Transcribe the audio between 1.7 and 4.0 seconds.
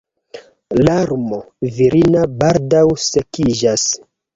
virina baldaŭ sekiĝas.